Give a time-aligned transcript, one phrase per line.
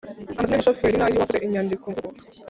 [0.35, 2.19] Amazina y'umushoferi n'ay'uwakoze inyandiko-mvugo